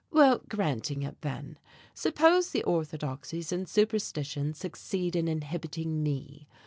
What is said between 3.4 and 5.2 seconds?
and superstitions succeed